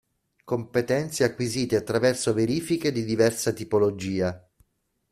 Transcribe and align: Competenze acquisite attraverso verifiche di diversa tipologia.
Competenze 0.43 1.23
acquisite 1.23 1.75
attraverso 1.75 2.33
verifiche 2.33 2.91
di 2.91 3.05
diversa 3.05 3.51
tipologia. 3.51 4.49